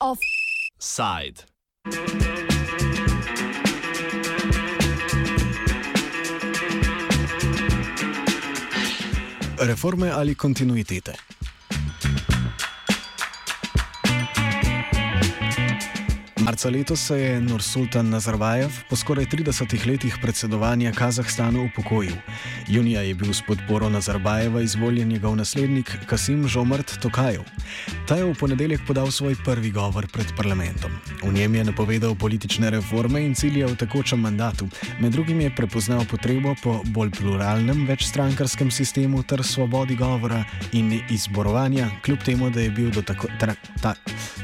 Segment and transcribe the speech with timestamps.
[0.00, 1.42] Offside.
[9.58, 11.12] Reforme ali kontinuitete?
[16.40, 22.14] Marca letos se je Nursultan Nazarbajev po skoraj 30 letih predsedovanja Kazahstanu upokojil.
[22.68, 27.40] Junija je bil s podporo Nazarbajeva izvoljen njegov naslednik Kasim Žomrt Tokajev.
[28.08, 30.92] Ta je v ponedeljek podal svoj prvi govor pred parlamentom.
[31.24, 34.68] V njem je napovedal politične reforme in cilje v tekočem mandatu.
[35.00, 41.88] Med drugim je prepoznal potrebo po bolj pluralnem večstrankarskem sistemu ter svobodi govora in izborovanja,
[42.04, 43.94] kljub temu, da je bil do, tako, tra, ta,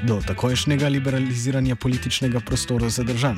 [0.03, 3.37] do takojšnjega liberaliziranja političnega prostora zadržan.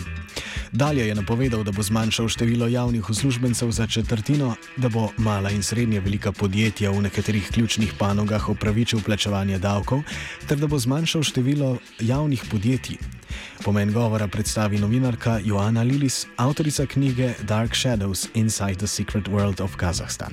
[0.72, 5.62] Dalje je napovedal, da bo zmanjšal število javnih uslužbencev za četrtino, da bo mala in
[5.62, 10.02] srednja velika podjetja v nekaterih ključnih panogah opravičil plačevanje davkov,
[10.48, 12.98] ter da bo zmanjšal število javnih podjetij.
[13.64, 19.76] Pomen govora predstavi novinarka Joana Lilis, avtorica knjige Dark Shadows Inside the Secret World of
[19.76, 20.32] Kazakhstan.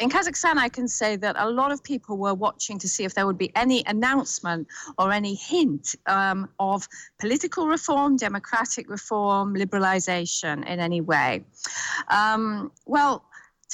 [0.00, 3.14] in Kazakhstan, I can say that a lot of people were watching to see if
[3.14, 4.66] there would be any announcement
[4.98, 6.86] or any hint um, of
[7.18, 11.44] political reform, democratic reform, liberalization in any way.
[12.08, 13.24] Um, well,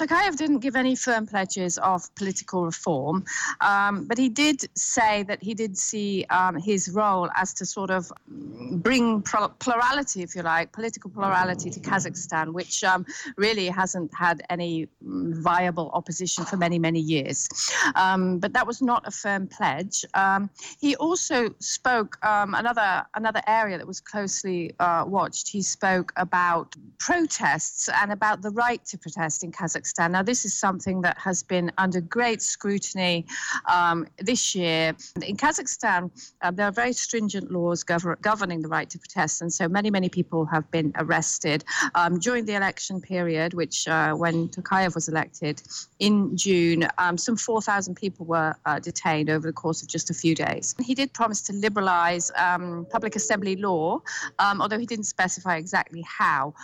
[0.01, 3.23] Tokayev didn't give any firm pledges of political reform,
[3.61, 7.91] um, but he did say that he did see um, his role as to sort
[7.91, 13.05] of bring plurality, if you like, political plurality to Kazakhstan, which um,
[13.37, 17.47] really hasn't had any viable opposition for many, many years.
[17.95, 20.03] Um, but that was not a firm pledge.
[20.15, 20.49] Um,
[20.81, 25.49] he also spoke um, another another area that was closely uh, watched.
[25.49, 29.90] He spoke about protests and about the right to protest in Kazakhstan.
[29.99, 33.27] Now, this is something that has been under great scrutiny
[33.71, 34.95] um, this year.
[35.27, 36.11] In Kazakhstan,
[36.43, 39.91] uh, there are very stringent laws gov- governing the right to protest, and so many,
[39.91, 45.09] many people have been arrested um, during the election period, which uh, when Tokayev was
[45.09, 45.63] elected
[45.99, 50.15] in June, um, some 4,000 people were uh, detained over the course of just a
[50.15, 50.75] few days.
[50.81, 54.01] He did promise to liberalize um, public assembly law,
[54.39, 56.55] um, although he didn't specify exactly how.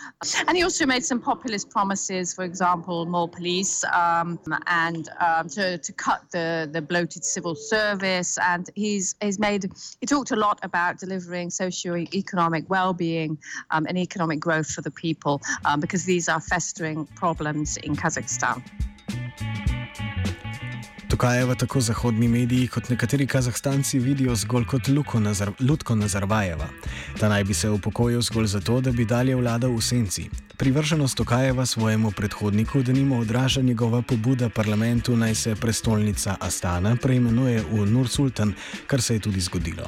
[0.47, 5.77] And he also made some populist promises, for example, more police um, and um, to,
[5.77, 8.37] to cut the, the bloated civil service.
[8.41, 9.69] And he's, he's made,
[10.01, 13.37] he talked a lot about delivering socio-economic well-being
[13.71, 18.61] um, and economic growth for the people um, because these are festering problems in Kazakhstan.
[21.07, 24.87] Tokajeva tako zahodni mediji kot nekateri kazahstanci vidijo zgolj kot
[25.19, 26.67] Nazar Lutko Nazarbajeva.
[27.19, 30.29] Ta naj bi se upokojil zgolj zato, da bi dalje vladal v senci.
[30.57, 37.63] Privrženost Tukajeva svojemu predhodniku, da nima odraža njegova pobuda parlamentu, naj se prestolnica Astana preimenuje
[37.71, 38.53] v Nur Sultan,
[38.87, 39.87] kar se je tudi zgodilo.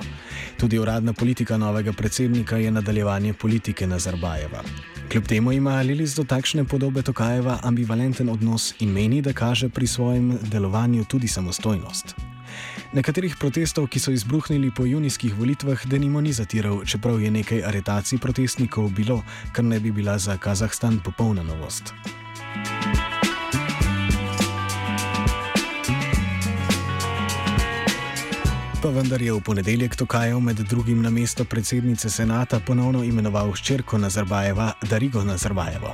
[0.58, 4.64] Tudi uradna politika novega predsednika je nadaljevanje politike Nazarbajeva.
[5.12, 9.88] Kljub temu ima Lilis do takšne podobe Tokajeva ambivalenten odnos in meni, da kaže pri
[9.88, 12.39] svojem delovanju tudi samostojnost.
[12.94, 18.20] Nekaterih protestov, ki so izbruhnili po junijskih volitvah, denimo ni zatiral, čeprav je nekaj aretacij
[18.20, 19.22] protestnikov bilo,
[19.54, 21.94] kar ne bi bila za Kazahstan popolna novost.
[28.80, 33.98] Pa vendar je v ponedeljek Tokajev med drugim na mesto predsednice senata ponovno imenoval hčerko
[33.98, 35.92] Nazarbajeva Darigo Nazarbajevo.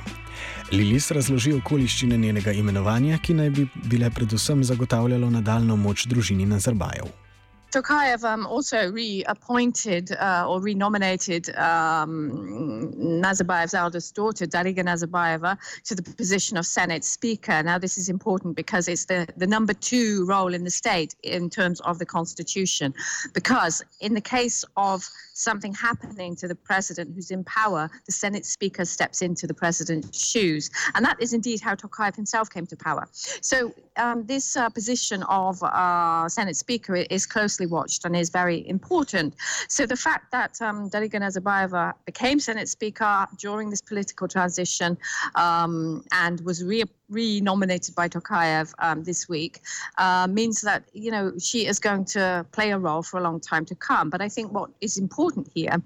[0.72, 7.25] Lilis razloži okoliščine njenega imenovanja, ki naj bi bile predvsem zagotavljalo nadaljno moč družini Nazarbajev.
[7.72, 16.02] Tokayev um, also reappointed uh, or renominated um, Nazarbayev's eldest daughter, Dariga Nazarbayeva, to the
[16.02, 17.62] position of Senate Speaker.
[17.62, 21.50] Now, this is important because it's the, the number two role in the state in
[21.50, 22.94] terms of the Constitution.
[23.34, 28.46] Because in the case of something happening to the president who's in power, the Senate
[28.46, 30.70] Speaker steps into the president's shoes.
[30.94, 33.08] And that is indeed how Tokayev himself came to power.
[33.12, 38.66] So, um, this uh, position of uh, Senate Speaker is closely watched and is very
[38.68, 39.34] important.
[39.68, 44.98] So the fact that um, Dariga Nazarbayeva became Senate Speaker during this political transition
[45.34, 49.60] um, and was re- re-nominated by Tokayev um, this week
[49.98, 53.40] uh, means that you know she is going to play a role for a long
[53.40, 54.10] time to come.
[54.10, 55.76] But I think what is important here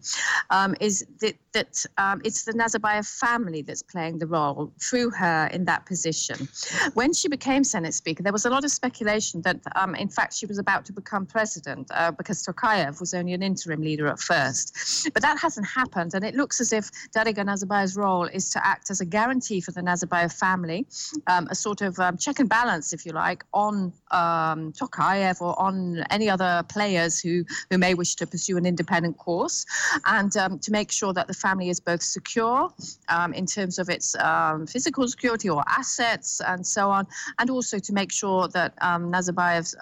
[0.50, 5.49] um, is that that um, it's the Nazarbayev family that's playing the role through her
[5.52, 6.49] in that position.
[6.94, 10.34] When she became Senate Speaker, there was a lot of speculation that, um, in fact,
[10.34, 14.20] she was about to become president uh, because Tokayev was only an interim leader at
[14.20, 15.11] first.
[15.12, 18.90] But that hasn't happened, and it looks as if Dariga Nazarbayev's role is to act
[18.90, 20.87] as a guarantee for the Nazarbayev family
[21.27, 25.59] um, a sort of um, check and balance, if you like, on um, Tokayev or
[25.61, 29.67] on any other players who, who may wish to pursue an independent course,
[30.07, 32.71] and um, to make sure that the family is both secure
[33.09, 37.07] um, in terms of its um, physical security or assets and so on,
[37.39, 39.73] and also to make sure that Nazarbayev's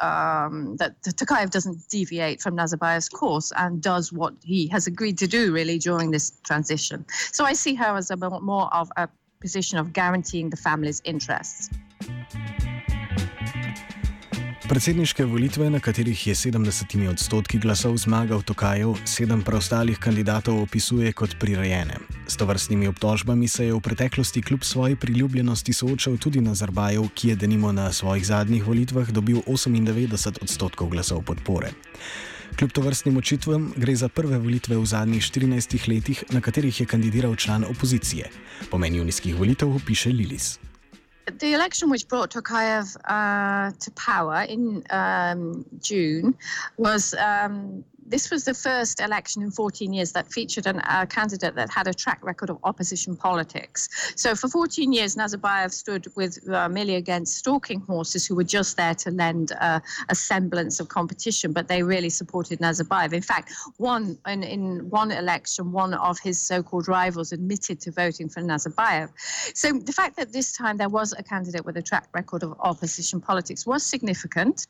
[0.78, 5.52] that Tokayev doesn't deviate from Nazarbayev's course and does what he has agreed to do
[5.52, 7.04] really during this transition.
[7.32, 9.08] So I see her as a more of a
[9.40, 11.70] position of guaranteeing the family's interests.
[14.68, 21.38] Predsedniške volitve, na katerih je 70 odstotki glasov zmagal Tokajev, sedem preostalih kandidatov opisuje kot
[21.40, 21.96] prirejene.
[22.28, 27.36] S tovrstnimi obtožbami se je v preteklosti kljub svoji priljubljenosti soočal tudi Nazarbajev, ki je
[27.36, 31.72] denimo na svojih zadnjih volitvah dobil 98 odstotkov glasov podpore.
[32.56, 36.86] Kljub to vrstnim očitvam gre za prve volitve v zadnjih 14 letih, na katerih je
[36.86, 38.30] kandidiral član opozicije.
[38.70, 40.58] Pomen junijskih volitev piše Lilis.
[41.38, 46.32] The election which brought Tokayev uh, to power in um, June
[46.78, 51.54] was um, this was the first election in 14 years that featured an, a candidate
[51.54, 53.88] that had a track record of opposition politics.
[54.16, 58.76] So for 14 years, Nazarbayev stood with uh, merely against stalking horses who were just
[58.76, 63.12] there to lend uh, a semblance of competition, but they really supported Nazarbayev.
[63.12, 68.28] In fact, one in, in one election, one of his so-called rivals admitted to voting
[68.28, 69.10] for Nazarbayev.
[69.54, 72.56] So the fact that this time there was a candidate with a track record of
[72.60, 74.66] opposition politics was significant.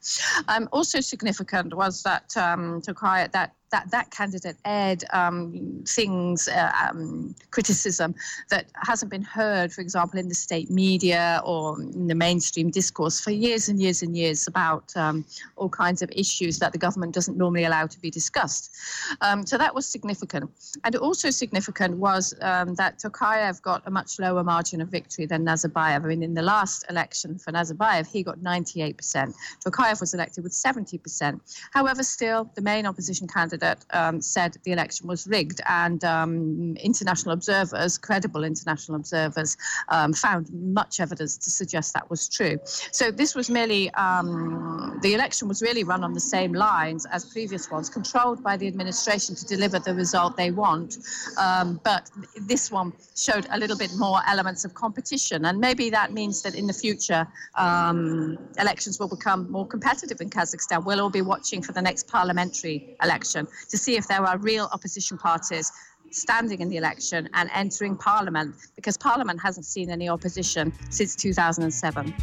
[0.48, 6.72] Um, also significant was that um, Tokayev that that that candidate aired um, things, uh,
[6.88, 8.14] um, criticism
[8.50, 13.20] that hasn't been heard, for example, in the state media or in the mainstream discourse
[13.20, 15.24] for years and years and years about um,
[15.56, 18.74] all kinds of issues that the government doesn't normally allow to be discussed.
[19.20, 20.50] Um, so that was significant.
[20.84, 25.44] And also significant was um, that Tokayev got a much lower margin of victory than
[25.44, 26.04] Nazarbayev.
[26.04, 29.34] I mean, in the last election for Nazarbayev, he got 98%.
[29.64, 31.40] Tokayev was elected with 70%.
[31.72, 36.76] However, still, the main opposition candidate candidate um, said the election was rigged, and um,
[36.76, 39.56] international observers, credible international observers,
[39.88, 42.58] um, found much evidence to suggest that was true.
[42.64, 47.24] So this was merely um, the election was really run on the same lines as
[47.24, 50.98] previous ones, controlled by the administration to deliver the result they want.
[51.36, 52.10] Um, but
[52.46, 56.54] this one showed a little bit more elements of competition, and maybe that means that
[56.54, 57.26] in the future
[58.58, 60.84] elections will become more competitive in Kazakhstan.
[60.84, 64.68] We'll all be watching for the next parliamentary election to see if there are real
[64.72, 65.72] opposition parties
[66.10, 72.14] standing in the election and entering parliament because parliament hasn't seen any opposition since 2007.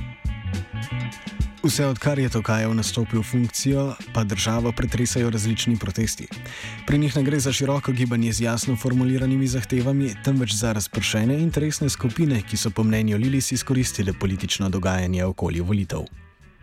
[1.65, 6.27] Vse odkar je Tokajev nastopil funkcijo, pa državo pretresajo različni protesti.
[6.87, 11.89] Pri njih ne gre za široko gibanje z jasno formuliranimi zahtevami, temveč za razpršene interesne
[11.89, 16.05] skupine, ki so po mnenju Lilis izkoristile politično dogajanje okoli volitev.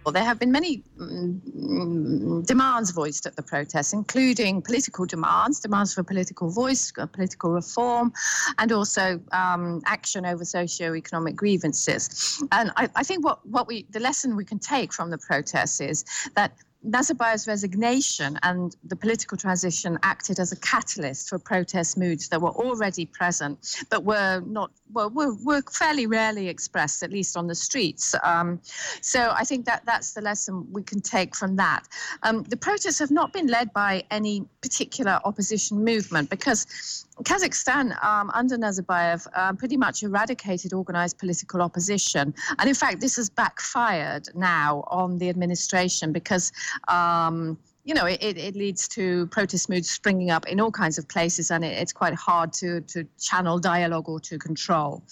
[0.05, 5.95] Well, there have been many um, demands voiced at the protests, including political demands, demands
[5.95, 8.13] for political voice, uh, political reform,
[8.59, 12.43] and also um, action over socio-economic grievances.
[12.51, 15.81] And I, I think what, what we the lesson we can take from the protests
[15.81, 16.05] is
[16.35, 16.53] that
[16.87, 22.51] Nazarbayev's resignation and the political transition acted as a catalyst for protest moods that were
[22.51, 27.55] already present, but were not well were, were fairly rarely expressed, at least on the
[27.55, 28.15] streets.
[28.23, 28.61] Um,
[29.01, 31.87] so I think that that's the lesson we can take from that.
[32.23, 38.31] Um, the protests have not been led by any particular opposition movement because Kazakhstan, um,
[38.35, 42.35] under Nazarbayev, uh, pretty much eradicated organized political opposition.
[42.59, 46.53] And in fact, this has backfired now on the administration because.
[46.89, 51.09] Um, you know, it, it leads to protest moods springing up in all kinds of
[51.09, 55.03] places, and it, it's quite hard to, to channel dialogue or to control.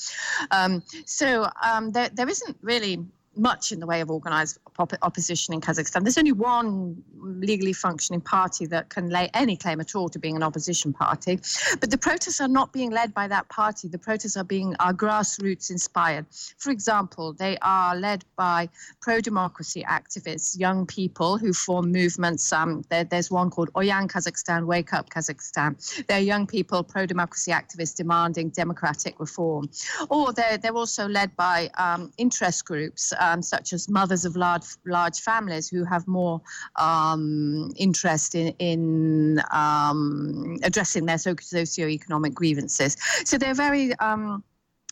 [0.52, 3.04] Um, so um, there, there isn't really
[3.36, 6.02] much in the way of organized op- opposition in Kazakhstan.
[6.02, 10.36] There's only one legally functioning party that can lay any claim at all to being
[10.36, 11.38] an opposition party.
[11.80, 13.88] But the protests are not being led by that party.
[13.88, 16.26] The protests are being are grassroots inspired.
[16.58, 18.68] For example, they are led by
[19.00, 22.52] pro-democracy activists, young people who form movements.
[22.52, 26.06] Um, there, there's one called Oyan Kazakhstan, Wake Up Kazakhstan.
[26.06, 29.70] They're young people, pro-democracy activists demanding democratic reform.
[30.08, 34.66] Or they're, they're also led by um, interest groups um, such as mothers of large
[34.86, 36.40] large families who have more
[36.76, 42.96] um, interest in in um, addressing their socio-economic grievances.
[43.24, 44.42] So they're very um,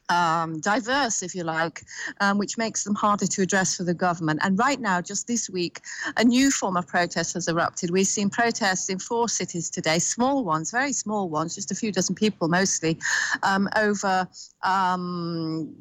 [0.09, 1.83] um, diverse, if you like,
[2.21, 4.41] um, which makes them harder to address for the government.
[4.43, 5.81] And right now, just this week,
[6.17, 7.91] a new form of protest has erupted.
[7.91, 11.93] We've seen protests in four cities today, small ones, very small ones, just a few
[11.93, 12.99] dozen people mostly,
[13.43, 14.27] um, over
[14.63, 15.75] um,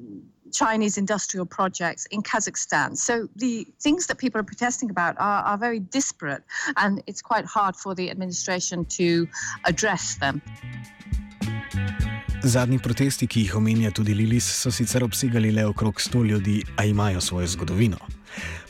[0.57, 2.97] Chinese industrial projects in Kazakhstan.
[2.97, 6.43] So the things that people are protesting about are, are very disparate,
[6.77, 9.27] and it's quite hard for the administration to
[9.65, 10.41] address them.
[12.43, 16.85] Zadnji protesti, ki jih omenja tudi Lilis, so sicer obsegali le okrog 100 ljudi, a
[16.85, 17.97] imajo svojo zgodovino.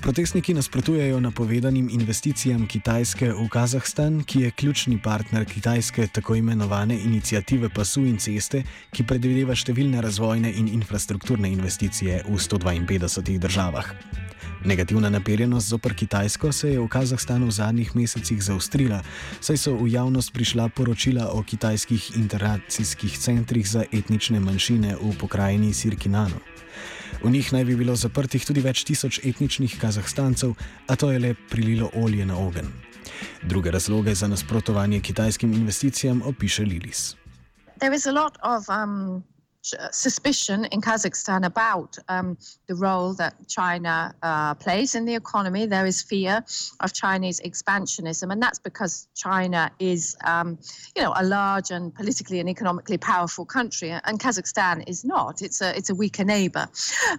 [0.02, 7.70] Protestniki nasprotujejo napovedanim investicijam Kitajske v Kazahstan, ki je ključni partner kitajske tako imenovane inicijative
[7.70, 13.94] pasu in ceste, ki predvideva številne razvojne in infrastrukturne investicije v 152 državah.
[14.66, 19.02] Negativna naperjenost zopr Kitajsko se je v Kazahstanu v zadnjih mesecih zaostrila,
[19.40, 25.74] saj so v javnost prišla poročila o kitajskih interakcijskih centrih za etnične manjšine v pokrajini
[25.74, 26.42] Sirkinanu.
[27.24, 30.54] V njih naj bi bilo zaprtih tudi več tisoč etničnih kazahstancev,
[30.88, 32.70] a to je le prililo olje na ogen.
[33.44, 37.16] Druge razloge za nasprotovanje kitajskim investicijam opiše Lilis.
[37.80, 39.24] There is a lot of um,
[39.92, 42.38] suspicion in Kazakhstan about um,
[42.68, 45.66] the role that China uh, plays in the economy.
[45.66, 46.44] There is fear
[46.80, 50.58] of Chinese expansionism, and that's because China is, um,
[50.96, 55.42] you know, a large and politically and economically powerful country, and Kazakhstan is not.
[55.42, 56.68] It's a it's a weaker neighbor.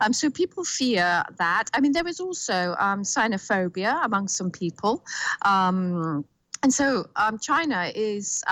[0.00, 1.64] Um, so people fear that.
[1.74, 5.04] I mean, there is also um, xenophobia among some people,
[5.42, 6.24] um,
[6.62, 8.42] and so um, China is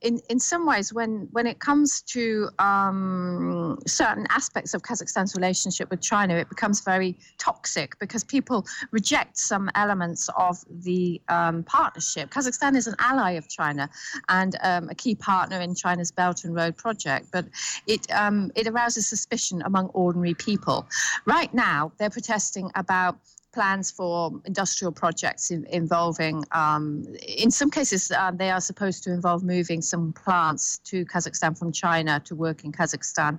[0.00, 5.90] in, in some ways, when, when it comes to um, certain aspects of Kazakhstan's relationship
[5.90, 12.30] with China, it becomes very toxic because people reject some elements of the um, partnership.
[12.30, 13.90] Kazakhstan is an ally of China
[14.28, 17.46] and um, a key partner in China's Belt and Road project, but
[17.86, 20.86] it, um, it arouses suspicion among ordinary people.
[21.26, 23.18] Right now, they're protesting about
[23.52, 29.12] plans for industrial projects in, involving, um, in some cases, uh, they are supposed to
[29.12, 33.38] involve moving some plants to Kazakhstan from China to work in Kazakhstan,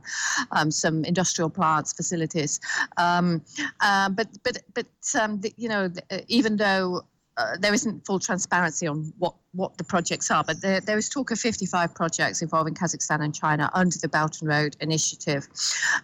[0.51, 2.59] um, some industrial plants, facilities.
[2.97, 3.41] Um,
[3.81, 4.87] uh, but but but
[5.19, 7.03] um, the, you know, the, even though
[7.37, 11.09] uh, there isn't full transparency on what what the projects are, but there, there is
[11.09, 15.47] talk of 55 projects involving Kazakhstan and China under the Belt and Road Initiative.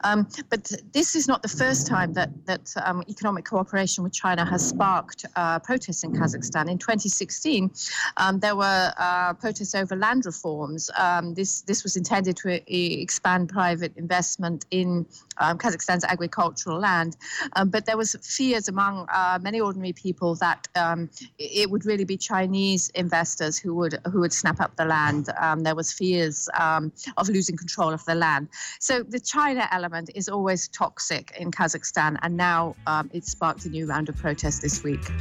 [0.04, 4.46] Um, but this is not the first time that, that um, economic cooperation with China
[4.46, 6.70] has sparked uh, protests in Kazakhstan.
[6.72, 7.70] In 2016,
[8.18, 10.90] um, there were uh, protests over land reforms.
[10.98, 15.06] Um, this, this was intended to e- expand private investment in
[15.38, 17.16] um, Kazakhstan's agricultural land.
[17.56, 20.68] Um, but there was fears among uh, many ordinary people that
[21.38, 25.30] it would really be Chinese investors investors who would who would snap up the land.
[25.42, 28.48] Um, there was fears um, of losing control of the land.
[28.80, 33.70] So the China element is always toxic in Kazakhstan, and now um, it sparked a
[33.70, 35.12] new round of protests this week.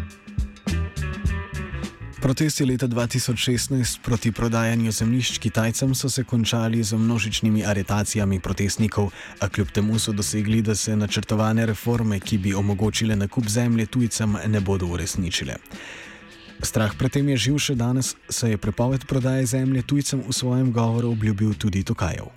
[2.21, 9.49] Protesti leta 2016 proti prodajanju zemljišč Kitajcem so se končali z množičnimi aretacijami protestnikov, a
[9.49, 14.61] kljub temu so dosegli, da se načrtovane reforme, ki bi omogočile nakup zemlje tujcem, ne
[14.61, 15.56] bodo uresničile.
[16.62, 20.70] Strah pred tem je živ še danes, saj je prepoved prodaje zemlje tujcem v svojem
[20.73, 22.30] govoru obljubil tudi Tokajev.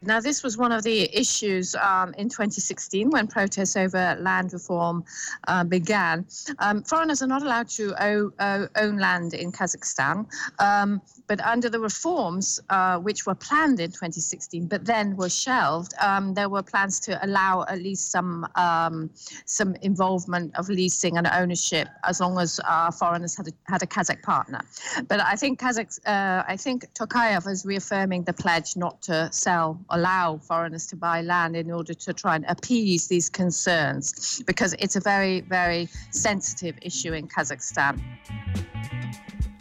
[0.00, 5.02] Now, this was one of the issues um, in 2016 when protests over land reform
[5.48, 6.24] uh, began.
[6.60, 8.32] Um, foreigners are not allowed to own,
[8.76, 10.26] own land in Kazakhstan,
[10.60, 15.92] um, but under the reforms, uh, which were planned in 2016 but then were shelved,
[16.00, 19.10] um, there were plans to allow at least some um,
[19.44, 23.86] some involvement of leasing and ownership as long as uh, foreigners had a, had a
[23.86, 24.60] Kazakh partner.
[25.06, 29.78] But I think Kazakh, uh, I think Tokayev is reaffirming the pledge not to sell
[29.90, 34.96] allow foreigners to buy land in order to try and appease these concerns because it's
[34.96, 38.00] a very, very sensitive issue in Kazakhstan.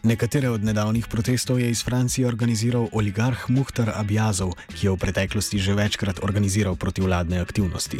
[0.07, 5.59] Nekatere od nedavnih protestov je iz Francije organiziral oligarh Muhtar Abjazov, ki je v preteklosti
[5.59, 7.99] že večkrat organiziral protivladne aktivnosti.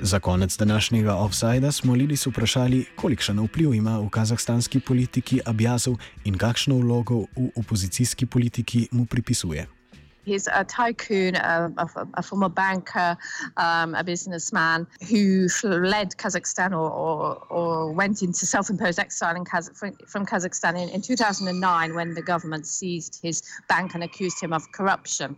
[0.00, 6.38] Za konec današnjega offsajda smo Lidis vprašali, kolikšen vpliv ima v kazahstanski politiki Abjazov in
[6.38, 9.81] kakšno vlogo v opozicijski politiki mu pripisuje.
[10.24, 13.16] He's a tycoon, a, a, a former banker,
[13.56, 19.44] um, a businessman who fled Kazakhstan or, or, or went into self imposed exile in
[19.44, 19.76] Kaz-
[20.06, 24.70] from Kazakhstan in, in, 2009 when the government seized his bank and accused him of
[24.72, 25.36] corruption.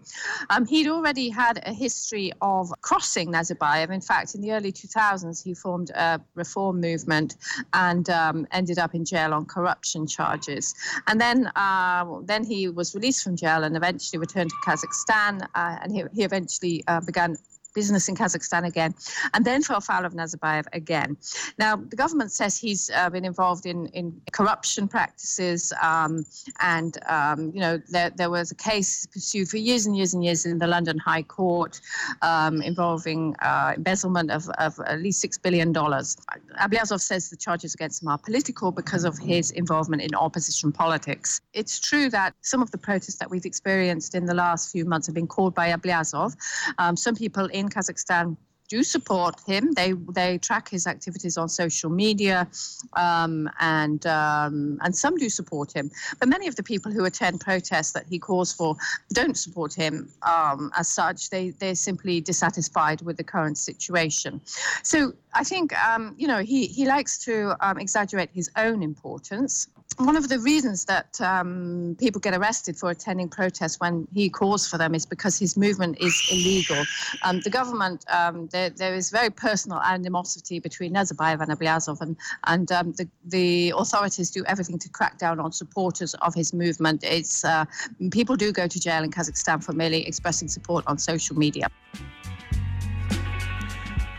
[0.50, 3.90] Um, he'd already had a history of crossing Nazarbayev.
[3.90, 7.36] In fact, in the early 2000s, he formed a reform movement
[7.72, 10.74] and um, ended up in jail on corruption charges.
[11.06, 14.73] And then, uh, then he was released from jail and eventually returned to Kazakhstan.
[14.74, 17.36] Kazakhstan, uh, and he, he eventually uh, began
[17.74, 18.94] business in Kazakhstan again,
[19.34, 21.16] and then fell foul of Nazarbayev again.
[21.58, 26.24] Now, the government says he's uh, been involved in, in corruption practices, um,
[26.60, 30.24] and um, you know there, there was a case pursued for years and years and
[30.24, 31.80] years in the London High Court
[32.22, 36.16] um, involving uh, embezzlement of, of at least six billion dollars.
[36.60, 41.40] Ablyazov says the charges against him are political because of his involvement in opposition politics.
[41.52, 45.06] It's true that some of the protests that we've experienced in the last few months
[45.06, 46.36] have been called by Ablyazov.
[46.78, 48.36] Um, some people in Kazakhstan
[48.68, 49.72] do support him.
[49.72, 52.48] They they track his activities on social media,
[52.94, 55.90] um, and um, and some do support him.
[56.18, 58.76] But many of the people who attend protests that he calls for
[59.12, 61.30] don't support him um, as such.
[61.30, 64.40] They they're simply dissatisfied with the current situation.
[64.82, 69.68] So I think um, you know he he likes to um, exaggerate his own importance
[69.98, 74.68] one of the reasons that um, people get arrested for attending protests when he calls
[74.68, 76.84] for them is because his movement is illegal.
[77.22, 82.16] Um, the government, um, there, there is very personal animosity between Nazarbayev and Ablyazov, and,
[82.46, 87.04] and um, the, the authorities do everything to crack down on supporters of his movement.
[87.04, 87.64] It's uh,
[88.10, 91.68] people do go to jail in Kazakhstan for merely expressing support on social media.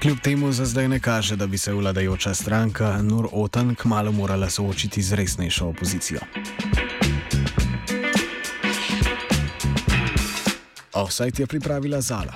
[0.05, 4.49] Kljub temu za zdaj ne kaže, da bi se vladajoča stranka Nur Otan kmalo morala
[4.49, 6.19] soočiti z resnejšo opozicijo.
[10.93, 12.33] Offside je pripravila Zala.